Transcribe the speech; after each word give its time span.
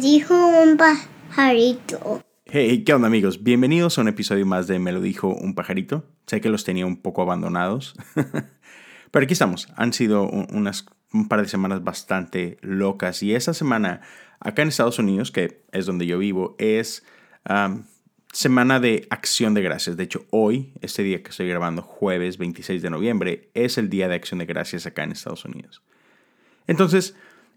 dijo 0.00 0.34
un 0.34 0.78
pajarito. 0.78 2.22
Hey, 2.46 2.84
¿qué 2.84 2.94
onda 2.94 3.06
amigos? 3.06 3.42
Bienvenidos 3.42 3.98
a 3.98 4.00
un 4.00 4.08
episodio 4.08 4.46
más 4.46 4.66
de 4.66 4.78
Me 4.78 4.92
lo 4.92 5.00
dijo 5.02 5.28
un 5.28 5.54
pajarito. 5.54 6.06
Sé 6.26 6.40
que 6.40 6.48
los 6.48 6.64
tenía 6.64 6.86
un 6.86 6.96
poco 6.96 7.20
abandonados. 7.20 7.94
Pero 9.10 9.24
aquí 9.24 9.34
estamos. 9.34 9.68
Han 9.76 9.92
sido 9.92 10.22
unas, 10.22 10.86
un 11.12 11.28
par 11.28 11.42
de 11.42 11.48
semanas 11.48 11.84
bastante 11.84 12.56
locas. 12.62 13.22
Y 13.22 13.34
esta 13.34 13.52
semana, 13.52 14.00
acá 14.40 14.62
en 14.62 14.68
Estados 14.68 14.98
Unidos, 14.98 15.30
que 15.30 15.64
es 15.70 15.84
donde 15.84 16.06
yo 16.06 16.18
vivo, 16.18 16.56
es 16.58 17.04
semana 18.32 18.80
de 18.80 19.06
acción 19.10 19.52
de 19.52 19.60
gracias. 19.60 19.98
De 19.98 20.04
hecho, 20.04 20.24
hoy, 20.30 20.72
este 20.80 21.02
día 21.02 21.22
que 21.22 21.28
estoy 21.28 21.48
grabando, 21.48 21.82
jueves 21.82 22.38
26 22.38 22.80
de 22.80 22.88
noviembre, 22.88 23.50
es 23.52 23.76
el 23.76 23.90
día 23.90 24.08
de 24.08 24.14
acción 24.14 24.38
de 24.38 24.46
gracias 24.46 24.86
acá 24.86 25.04
en 25.04 25.12
Estados 25.12 25.44
Unidos. 25.44 25.82
Entonces, 26.66 27.16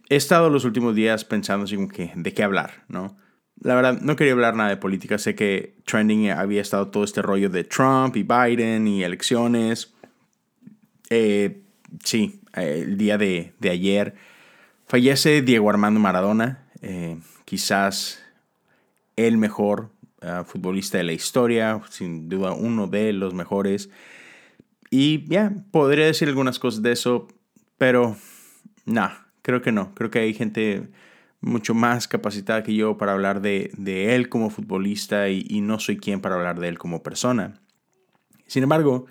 he 0.09 0.16
estado 0.16 0.49
los 0.49 0.66
últimos 0.66 0.95
días 0.95 1.25
pensando 1.25 1.66
así 1.66 1.75
como 1.75 1.88
que, 1.88 2.12
de 2.16 2.34
qué 2.34 2.43
hablar, 2.43 2.84
¿no? 2.88 3.17
La 3.62 3.75
verdad, 3.75 4.02
no 4.02 4.16
quería 4.16 4.34
hablar 4.34 4.55
nada 4.55 4.70
de 4.70 4.77
política. 4.77 5.17
Sé 5.17 5.35
que 5.35 5.77
trending 5.85 6.31
había 6.31 6.62
estado 6.62 6.89
todo 6.89 7.03
este 7.03 7.21
rollo 7.21 7.49
de 7.49 7.63
Trump 7.63 8.16
y 8.17 8.23
Biden 8.23 8.88
y 8.88 9.03
elecciones. 9.03 9.93
Eh, 11.09 11.62
sí, 12.03 12.41
el 12.53 12.98
día 12.98 13.17
de, 13.17 13.53
ayer 13.63 14.16
fallece 14.88 15.41
Diego 15.41 15.70
Armando 15.70 15.99
Maradona, 15.99 16.67
eh, 16.81 17.17
quizás 17.45 18.21
el 19.15 19.38
mejor 19.38 19.91
eh, 20.21 20.43
futbolista 20.45 20.98
de 20.98 21.05
la 21.05 21.13
historia, 21.13 21.81
sin 21.90 22.27
duda 22.27 22.51
uno 22.51 22.87
de 22.87 23.13
los 23.13 23.34
mejores. 23.34 23.90
Y 24.90 25.26
ya, 25.27 25.54
podría 25.71 26.05
decir 26.05 26.27
algunas 26.27 26.59
cosas 26.59 26.81
de 26.84 26.91
eso, 26.91 27.27
pero 27.77 28.15
no, 28.85 29.09
creo 29.44 29.62
que 29.62 29.72
no. 29.72 29.94
Creo 29.94 30.10
que 30.10 30.20
hay 30.20 30.34
gente 30.34 30.90
mucho 31.40 31.76
más 31.76 32.08
capacitada 32.08 32.63
que 32.63 32.74
yo 32.74 32.98
para 32.98 33.12
hablar 33.12 33.41
de, 33.41 33.70
él 34.16 34.30
como 34.30 34.49
futbolista 34.49 35.30
y, 35.30 35.62
no 35.62 35.77
soy 35.77 35.98
quien 35.98 36.22
para 36.22 36.36
hablar 36.36 36.60
de 36.60 36.70
él 36.70 36.80
como 36.80 37.04
persona. 37.04 37.62
Sin 38.48 38.64
embargo, 38.64 39.05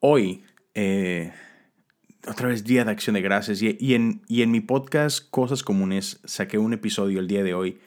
hoy, 0.00 0.44
eh, 0.74 1.32
otra 2.28 2.48
vez 2.48 2.62
Día 2.62 2.84
de 2.84 2.90
Acción 2.90 3.14
de 3.14 3.22
Gracias, 3.22 3.62
y, 3.62 3.94
en, 3.94 4.22
y 4.28 4.42
en 4.42 4.50
mi 4.50 4.60
podcast 4.60 5.28
Cosas 5.30 5.62
Comunes 5.62 6.20
saqué 6.24 6.58
un 6.58 6.74
episodio 6.74 7.20
el 7.20 7.26
día 7.26 7.42
de 7.42 7.54
hoy 7.54 7.78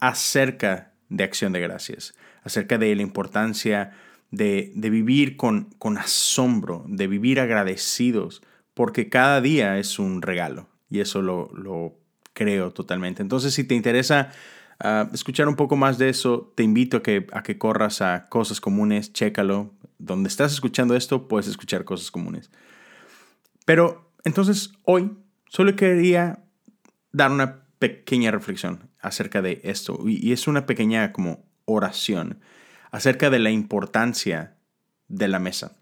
acerca 0.00 0.92
de 1.10 1.24
Acción 1.24 1.52
de 1.52 1.60
Gracias, 1.60 2.14
acerca 2.42 2.78
de 2.78 2.94
la 2.96 3.02
importancia 3.02 3.92
de, 4.30 4.72
vivir 4.74 5.36
con, 5.36 5.64
con 5.78 5.98
asombro, 5.98 6.84
de 6.88 7.06
vivir 7.06 7.38
agradecidos, 7.38 8.42
porque 8.72 9.08
cada 9.08 9.40
día 9.40 9.78
es 9.78 9.98
un 9.98 10.22
regalo, 10.22 10.68
y 10.94 11.00
eso 11.00 11.22
lo, 11.22 11.50
lo 11.54 11.98
creo 12.34 12.72
totalmente. 12.72 13.20
Entonces, 13.20 13.52
si 13.52 13.64
te 13.64 13.74
interesa 13.74 14.30
ah, 14.78 15.10
escuchar 15.12 15.48
un 15.48 15.56
poco 15.56 15.74
más 15.74 15.98
de 15.98 16.08
eso, 16.08 16.52
te 16.54 16.62
invito 16.62 16.98
a 16.98 17.02
que, 17.02 17.26
a 17.32 17.42
que 17.42 17.58
corras 17.58 18.00
a 18.00 18.28
Cosas 18.28 18.60
Comunes, 18.60 19.12
chécalo. 19.12 19.74
Donde 19.98 20.28
estás 20.28 20.52
escuchando 20.52 20.94
esto, 20.94 21.26
puedes 21.26 21.48
escuchar 21.48 21.84
Cosas 21.84 22.12
Comunes. 22.12 22.50
Pero 23.64 24.12
entonces, 24.22 24.72
hoy 24.84 25.10
solo 25.48 25.74
quería 25.74 26.44
dar 27.10 27.32
una 27.32 27.64
pequeña 27.80 28.30
reflexión 28.30 28.88
acerca 29.00 29.42
de 29.42 29.60
esto. 29.64 29.98
Y, 30.06 30.28
y 30.28 30.32
es 30.32 30.46
una 30.46 30.64
pequeña 30.64 31.12
como 31.12 31.44
oración 31.64 32.38
acerca 32.92 33.30
de 33.30 33.40
la 33.40 33.50
importancia 33.50 34.54
de 35.08 35.26
la 35.26 35.40
mesa. 35.40 35.72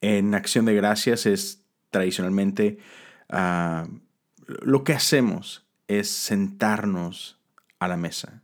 En 0.00 0.34
acción 0.34 0.64
de 0.64 0.74
gracias 0.74 1.26
es 1.26 1.62
tradicionalmente 1.90 2.78
uh, 3.32 4.00
lo 4.46 4.84
que 4.84 4.92
hacemos 4.92 5.66
es 5.88 6.10
sentarnos 6.10 7.40
a 7.78 7.88
la 7.88 7.96
mesa. 7.96 8.42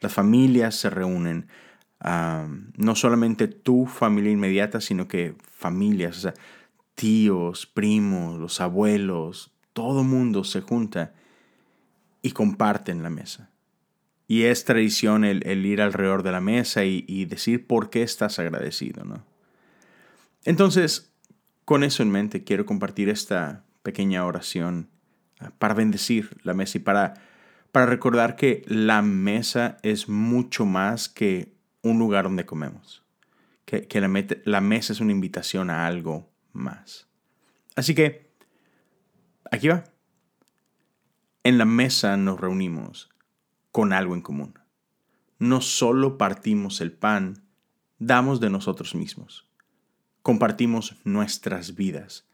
Las 0.00 0.12
familias 0.12 0.76
se 0.76 0.90
reúnen, 0.90 1.48
no 2.00 2.94
solamente 2.94 3.48
tu 3.48 3.86
familia 3.86 4.30
inmediata, 4.30 4.80
sino 4.80 5.08
que 5.08 5.34
familias, 5.42 6.18
o 6.18 6.20
sea, 6.20 6.34
tíos, 6.94 7.66
primos, 7.66 8.38
los 8.38 8.60
abuelos, 8.60 9.52
todo 9.72 10.04
mundo 10.04 10.44
se 10.44 10.60
junta 10.60 11.14
y 12.22 12.30
comparten 12.30 13.02
la 13.02 13.10
mesa. 13.10 13.50
Y 14.28 14.44
es 14.44 14.64
tradición 14.64 15.24
el, 15.24 15.66
ir 15.66 15.80
alrededor 15.80 16.22
de 16.22 16.32
la 16.32 16.40
mesa 16.40 16.84
y, 16.84 17.04
y, 17.08 17.24
decir 17.24 17.66
por 17.66 17.88
qué 17.88 18.02
estás 18.02 18.38
agradecido, 18.38 19.04
¿no? 19.04 19.24
Entonces, 20.44 21.12
con 21.64 21.82
eso 21.82 22.02
en 22.02 22.10
mente, 22.10 22.44
quiero 22.44 22.66
compartir 22.66 23.08
esta 23.08 23.64
pequeña 23.82 24.24
oración 24.24 24.90
para 25.58 25.74
bendecir 25.74 26.38
la 26.42 26.54
mesa 26.54 26.78
y 26.78 26.80
para, 26.80 27.14
para 27.72 27.86
recordar 27.86 28.36
que 28.36 28.62
la 28.66 29.02
mesa 29.02 29.78
es 29.82 30.08
mucho 30.08 30.66
más 30.66 31.08
que 31.08 31.54
un 31.82 31.98
lugar 31.98 32.24
donde 32.24 32.46
comemos, 32.46 33.04
que, 33.64 33.86
la, 34.00 34.26
la 34.44 34.60
mesa 34.60 34.92
es 34.92 35.00
una 35.00 35.12
invitación 35.12 35.70
a 35.70 35.86
algo 35.86 36.30
más. 36.52 37.08
Así 37.76 37.94
que, 37.94 38.32
aquí 39.50 39.68
va. 39.68 39.84
En 41.44 41.58
la 41.58 41.64
mesa 41.64 42.16
nos 42.16 42.40
reunimos 42.40 43.08
con 43.70 43.92
algo 43.92 44.14
en 44.14 44.22
común. 44.22 44.58
No 45.38 45.60
solo 45.60 46.18
partimos 46.18 46.80
el 46.80 46.92
pan, 46.92 47.44
damos 47.98 48.40
de 48.40 48.50
nosotros 48.50 48.94
mismos. 48.94 49.48
Compartimos 50.22 50.96
nuestras 51.04 51.76
vidas, 51.76 52.27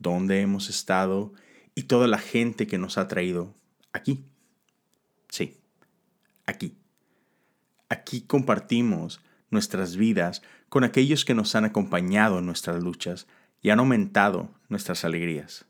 dónde 0.00 0.40
hemos 0.40 0.68
estado 0.68 1.32
y 1.76 1.84
toda 1.84 2.08
la 2.08 2.18
gente 2.18 2.66
que 2.66 2.78
nos 2.78 2.98
ha 2.98 3.06
traído 3.06 3.54
aquí. 3.92 4.24
Sí, 5.28 5.58
aquí. 6.46 6.76
Aquí 7.88 8.22
compartimos 8.22 9.20
nuestras 9.50 9.96
vidas 9.96 10.42
con 10.68 10.84
aquellos 10.84 11.24
que 11.24 11.34
nos 11.34 11.54
han 11.54 11.64
acompañado 11.64 12.38
en 12.38 12.46
nuestras 12.46 12.82
luchas 12.82 13.26
y 13.60 13.70
han 13.70 13.78
aumentado 13.78 14.50
nuestras 14.68 15.04
alegrías. 15.04 15.66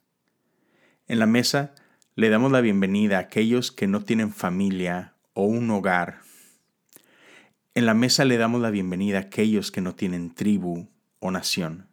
En 1.09 1.19
la 1.19 1.27
mesa 1.27 1.75
le 2.15 2.29
damos 2.29 2.53
la 2.53 2.61
bienvenida 2.61 3.17
a 3.17 3.23
aquellos 3.23 3.73
que 3.73 3.89
no 3.89 4.05
tienen 4.05 4.33
familia 4.33 5.15
o 5.33 5.45
un 5.45 5.71
hogar. 5.71 6.21
En 7.75 7.87
la 7.87 7.95
mesa 7.95 8.25
le 8.25 8.37
damos 8.37 8.61
la 8.61 8.71
bienvenida 8.71 9.19
a 9.19 9.23
aquellos 9.23 9.73
que 9.73 9.81
no 9.81 9.95
tienen 9.95 10.35
tribu 10.35 10.89
o 11.19 11.31
nación. 11.31 11.90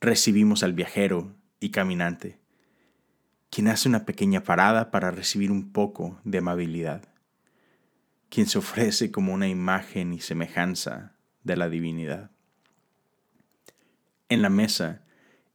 Recibimos 0.00 0.62
al 0.62 0.72
viajero 0.72 1.34
y 1.60 1.70
caminante 1.70 2.38
quien 3.56 3.68
hace 3.68 3.88
una 3.88 4.04
pequeña 4.04 4.42
parada 4.42 4.90
para 4.90 5.10
recibir 5.10 5.50
un 5.50 5.72
poco 5.72 6.20
de 6.24 6.38
amabilidad, 6.38 7.02
quien 8.28 8.46
se 8.46 8.58
ofrece 8.58 9.10
como 9.10 9.32
una 9.32 9.48
imagen 9.48 10.12
y 10.12 10.20
semejanza 10.20 11.14
de 11.42 11.56
la 11.56 11.70
divinidad. 11.70 12.30
En 14.28 14.42
la 14.42 14.50
mesa 14.50 15.02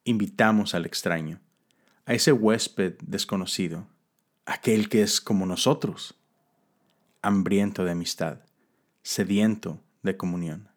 invitamos 0.03 0.73
al 0.73 0.85
extraño, 0.87 1.41
a 2.05 2.13
ese 2.13 2.31
huésped 2.31 2.95
desconocido, 3.03 3.87
aquel 4.45 4.89
que 4.89 5.03
es 5.03 5.21
como 5.21 5.45
nosotros, 5.45 6.15
hambriento 7.21 7.85
de 7.85 7.91
amistad, 7.91 8.39
sediento 9.03 9.79
de 10.01 10.17
comunión. 10.17 10.69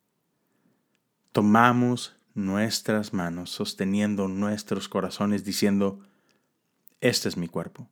Tomamos 1.33 2.17
nuestras 2.35 3.13
manos 3.13 3.51
sosteniendo 3.51 4.29
nuestros 4.29 4.89
corazones 4.89 5.45
diciendo, 5.45 6.01
este 7.01 7.29
es 7.29 7.37
mi 7.37 7.49
cuerpo, 7.49 7.89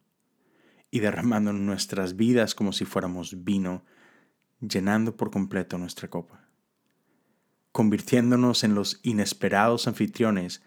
y 0.90 1.00
derramando 1.00 1.52
nuestras 1.52 2.16
vidas 2.16 2.54
como 2.54 2.72
si 2.72 2.84
fuéramos 2.84 3.44
vino, 3.44 3.84
llenando 4.60 5.16
por 5.16 5.30
completo 5.30 5.78
nuestra 5.78 6.08
copa, 6.08 6.46
convirtiéndonos 7.72 8.64
en 8.64 8.74
los 8.74 9.00
inesperados 9.02 9.88
anfitriones 9.88 10.62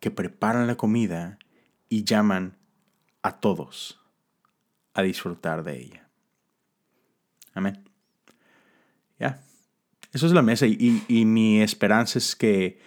que 0.00 0.10
preparan 0.10 0.66
la 0.66 0.76
comida 0.76 1.38
y 1.88 2.04
llaman 2.04 2.56
a 3.22 3.40
todos 3.40 4.00
a 4.94 5.02
disfrutar 5.02 5.62
de 5.62 5.78
ella. 5.78 6.08
Amén. 7.54 7.84
Ya. 9.18 9.42
Eso 10.12 10.26
es 10.26 10.32
la 10.32 10.42
mesa 10.42 10.66
y, 10.66 11.04
y, 11.08 11.24
mi 11.24 11.60
esperanza 11.60 12.18
es 12.18 12.36
que 12.36 12.80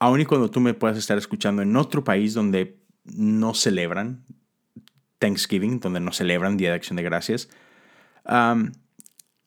aun 0.00 0.20
y 0.20 0.24
cuando 0.24 0.50
tú 0.50 0.60
me 0.60 0.74
puedas 0.74 0.98
estar 0.98 1.16
escuchando 1.18 1.62
en 1.62 1.76
otro 1.76 2.02
país 2.02 2.34
donde 2.34 2.80
no 3.04 3.54
celebran, 3.54 4.24
Thanksgiving, 5.18 5.78
donde 5.78 6.00
nos 6.00 6.16
celebran 6.16 6.56
Día 6.56 6.70
de 6.70 6.76
Acción 6.76 6.96
de 6.96 7.02
Gracias, 7.02 7.50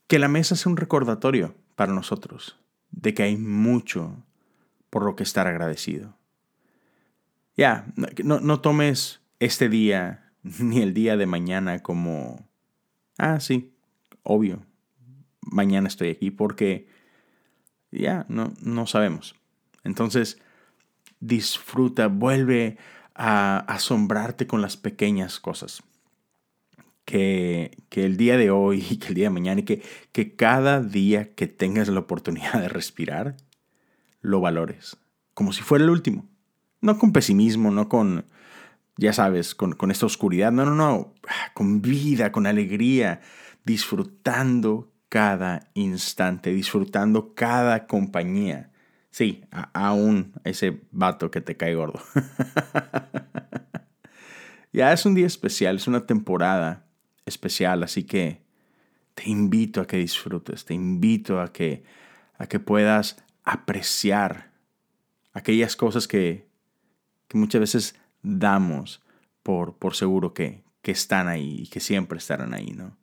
que 0.08 0.20
la 0.20 0.28
mesa 0.28 0.56
sea 0.56 0.72
un 0.72 0.78
recordatorio 0.78 1.56
para 1.76 1.92
nosotros 1.92 2.58
de 2.92 3.14
que 3.16 3.24
hay 3.24 3.36
mucho 3.36 4.24
por 4.90 5.04
lo 5.04 5.16
que 5.16 5.24
estar 5.24 5.48
agradecido. 5.48 6.16
Ya, 7.58 7.88
no, 8.24 8.40
no 8.40 8.62
tomes 8.62 9.22
este 9.40 9.70
día 9.70 10.32
ni 10.44 10.82
el 10.82 10.94
día 10.94 11.18
de 11.18 11.26
mañana 11.26 11.80
como, 11.80 12.48
ah, 13.18 13.40
sí, 13.40 13.74
obvio, 14.22 14.64
mañana 15.42 15.88
estoy 15.88 16.10
aquí, 16.10 16.30
porque 16.30 16.88
ya, 17.92 18.28
no, 18.30 18.54
no 18.62 18.86
sabemos. 18.86 19.36
Entonces, 19.84 20.40
disfruta, 21.20 22.08
vuelve 22.08 22.78
a 23.16 23.60
asombrarte 23.60 24.48
con 24.48 24.62
las 24.62 24.78
pequeñas 24.78 25.40
cosas. 25.40 25.84
que, 27.06 27.78
el 27.92 28.18
día 28.18 28.38
de 28.38 28.50
hoy 28.50 28.86
y 28.90 28.98
que 28.98 29.10
el 29.10 29.14
día 29.14 29.26
de 29.26 29.30
mañana 29.30 29.62
y 29.62 29.64
que, 29.66 29.84
que 30.12 30.36
cada 30.36 30.82
día 30.82 31.34
que 31.36 31.48
tengas 31.48 31.90
la 31.90 32.00
oportunidad 32.00 32.54
de 32.62 32.70
respirar, 32.70 33.36
lo 34.22 34.40
valores, 34.40 34.98
como 35.34 35.54
si 35.54 35.62
fuera 35.62 35.84
el 35.84 35.92
último. 35.92 36.26
No 36.82 36.98
con 36.98 37.14
pesimismo, 37.14 37.72
no 37.72 37.88
con, 37.90 38.26
ya 38.98 39.14
sabes, 39.14 39.54
con, 39.54 39.74
con 39.74 39.92
esta 39.92 40.06
oscuridad, 40.06 40.52
no, 40.52 40.66
no, 40.66 40.76
no, 40.76 41.14
con 41.54 41.82
vida, 41.82 42.32
con 42.32 42.48
alegría, 42.48 43.22
disfrutando 43.66 44.92
cada 45.10 45.70
instante, 45.74 46.52
disfrutando 46.52 47.34
cada 47.36 47.86
compañía. 47.86 48.72
Sí, 49.14 49.46
aún 49.74 50.34
ese 50.44 50.82
vato 50.90 51.30
que 51.30 51.40
te 51.40 51.56
cae 51.56 51.76
gordo. 51.76 52.02
ya 54.74 54.92
es 54.92 55.06
un 55.06 55.14
día 55.14 55.28
especial, 55.28 55.76
es 55.76 55.88
una 55.88 56.08
temporada 56.08 56.88
especial, 57.24 57.84
así 57.84 58.06
que 58.06 58.42
te 59.14 59.30
invito 59.30 59.82
a 59.82 59.86
que 59.86 59.98
disfrutes, 59.98 60.66
te 60.66 60.74
invito 60.74 61.40
a 61.40 61.54
que, 61.54 61.84
a 62.40 62.48
que 62.48 62.60
puedas 62.60 63.24
apreciar 63.44 64.52
aquellas 65.34 65.76
cosas 65.76 66.08
que, 66.08 66.48
que 67.28 67.38
muchas 67.38 67.62
veces 67.62 67.96
damos 68.24 69.04
por, 69.44 69.78
por 69.78 69.94
seguro 69.94 70.34
que, 70.34 70.64
que 70.82 70.90
están 70.90 71.28
ahí 71.28 71.58
y 71.60 71.68
que 71.68 71.82
siempre 71.82 72.18
estarán 72.18 72.56
ahí, 72.56 72.72
¿no? 72.72 72.98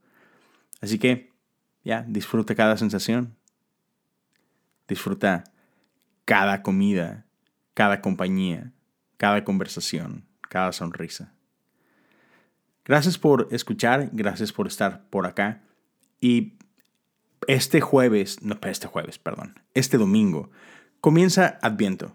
Así 0.81 0.99
que, 0.99 1.31
ya, 1.85 2.05
disfruta 2.09 2.57
cada 2.57 2.77
sensación. 2.77 3.37
Disfruta 4.89 5.45
cada 6.31 6.63
comida, 6.63 7.27
cada 7.75 8.01
compañía, 8.01 8.73
cada 9.17 9.43
conversación, 9.43 10.29
cada 10.49 10.71
sonrisa. 10.71 11.35
Gracias 12.85 13.19
por 13.19 13.49
escuchar, 13.51 14.11
gracias 14.13 14.53
por 14.53 14.69
estar 14.69 15.09
por 15.11 15.27
acá. 15.27 15.65
Y 16.21 16.57
este 17.49 17.81
jueves, 17.81 18.43
no, 18.43 18.57
este 18.63 18.87
jueves, 18.87 19.19
perdón, 19.19 19.59
este 19.75 19.99
domingo, 19.99 20.53
comienza 21.01 21.59
Adviento, 21.63 22.15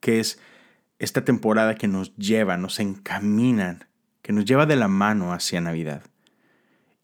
que 0.00 0.20
es 0.20 0.38
esta 0.98 1.24
temporada 1.24 1.74
que 1.74 1.88
nos 1.88 2.14
lleva, 2.16 2.58
nos 2.58 2.78
encaminan, 2.80 3.86
que 4.20 4.34
nos 4.34 4.44
lleva 4.44 4.66
de 4.66 4.76
la 4.76 4.88
mano 4.88 5.32
hacia 5.32 5.62
Navidad. 5.62 6.02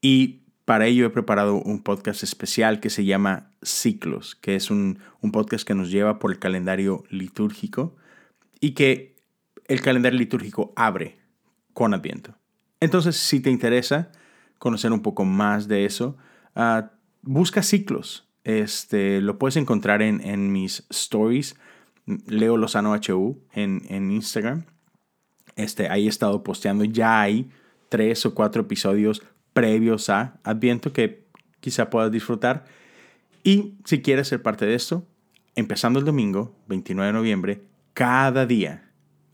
Y 0.02 0.42
para 0.64 0.86
ello 0.86 1.06
he 1.06 1.10
preparado 1.10 1.56
un 1.56 1.82
podcast 1.82 2.22
especial 2.22 2.80
que 2.80 2.90
se 2.90 3.04
llama 3.04 3.50
Ciclos, 3.62 4.34
que 4.34 4.56
es 4.56 4.70
un, 4.70 4.98
un, 5.20 5.30
podcast 5.30 5.66
que 5.66 5.74
nos 5.74 5.90
lleva 5.90 6.18
por 6.18 6.32
el 6.32 6.38
calendario 6.38 7.04
litúrgico 7.10 7.96
y 8.60 8.72
que 8.72 9.16
el 9.66 9.82
calendario 9.82 10.18
litúrgico 10.18 10.72
abre 10.76 11.18
con 11.74 11.92
Adviento. 11.92 12.34
Entonces, 12.80 13.16
si 13.16 13.40
te 13.40 13.50
interesa 13.50 14.10
conocer 14.58 14.92
un 14.92 15.00
poco 15.00 15.24
más 15.24 15.68
de 15.68 15.84
eso, 15.84 16.16
uh, 16.56 16.86
busca 17.22 17.62
Ciclos. 17.62 18.28
Este, 18.44 19.20
lo 19.20 19.38
puedes 19.38 19.56
encontrar 19.56 20.02
en, 20.02 20.20
en 20.20 20.52
mis 20.52 20.86
stories, 20.90 21.56
Leo 22.26 22.56
Lozano 22.56 22.94
HU 22.94 23.42
en, 23.52 23.82
en 23.88 24.10
Instagram. 24.10 24.64
Este, 25.56 25.88
ahí 25.88 26.06
he 26.06 26.08
estado 26.08 26.42
posteando, 26.42 26.84
ya 26.84 27.20
hay 27.20 27.50
tres 27.88 28.26
o 28.26 28.34
cuatro 28.34 28.62
episodios 28.62 29.22
previos 29.54 30.10
a 30.10 30.38
Adviento 30.44 30.92
que 30.92 31.24
quizá 31.60 31.88
puedas 31.88 32.12
disfrutar. 32.12 32.66
Y 33.42 33.78
si 33.84 34.02
quieres 34.02 34.28
ser 34.28 34.42
parte 34.42 34.66
de 34.66 34.74
esto, 34.74 35.06
empezando 35.54 35.98
el 35.98 36.04
domingo, 36.04 36.54
29 36.68 37.06
de 37.06 37.12
noviembre, 37.12 37.62
cada 37.94 38.44
día 38.44 38.90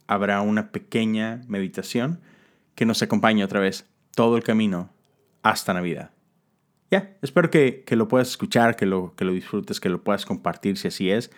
habrá 0.06 0.40
una 0.40 0.70
pequeña 0.70 1.42
meditación 1.48 2.20
que 2.76 2.86
nos 2.86 3.02
acompañe 3.02 3.42
otra 3.42 3.60
vez 3.60 3.88
todo 4.14 4.36
el 4.36 4.42
camino 4.42 4.90
hasta 5.42 5.74
Navidad. 5.74 6.10
Ya, 6.90 7.16
espero 7.22 7.50
que, 7.50 7.84
lo 7.90 8.08
puedas 8.08 8.28
escuchar, 8.28 8.74
que 8.76 8.84
lo, 8.84 9.14
que 9.14 9.24
lo 9.24 9.32
disfrutes, 9.32 9.78
que 9.80 9.88
lo 9.88 10.02
puedas 10.02 10.26
compartir 10.26 10.76
si 10.76 10.88
así 10.88 11.10
es. 11.10 11.30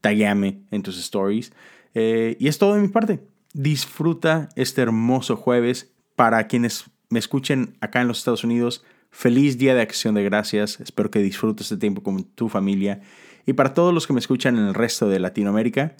Taguéame 0.00 0.62
en 0.70 0.82
tus 0.82 0.98
stories. 0.98 1.52
Eh, 1.94 2.36
y 2.40 2.48
es 2.48 2.58
todo 2.58 2.74
de 2.74 2.80
mi 2.80 2.88
parte. 2.88 3.20
Disfruta 3.52 4.48
este 4.56 4.82
hermoso 4.82 5.36
jueves. 5.36 5.92
Para 6.16 6.46
quienes 6.48 6.90
me 7.10 7.18
escuchen 7.18 7.76
acá 7.80 8.00
en 8.00 8.08
los 8.08 8.18
Estados 8.18 8.44
Unidos, 8.44 8.84
feliz 9.10 9.58
Día 9.58 9.74
de 9.74 9.82
Acción 9.82 10.14
de 10.14 10.24
Gracias. 10.24 10.80
Espero 10.80 11.10
que 11.10 11.20
disfrutes 11.20 11.66
este 11.66 11.76
tiempo 11.76 12.02
con 12.02 12.24
tu 12.24 12.48
familia. 12.48 13.00
Y 13.46 13.52
para 13.52 13.74
todos 13.74 13.94
los 13.94 14.06
que 14.06 14.12
me 14.12 14.20
escuchan 14.20 14.56
en 14.56 14.66
el 14.66 14.74
resto 14.74 15.08
de 15.08 15.20
Latinoamérica, 15.20 15.96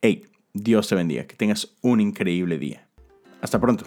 hey, 0.00 0.26
Dios 0.52 0.88
te 0.88 0.94
bendiga. 0.94 1.24
Que 1.24 1.36
tengas 1.36 1.74
un 1.82 2.00
increíble 2.00 2.58
día. 2.58 2.86
Hasta 3.40 3.60
pronto. 3.60 3.84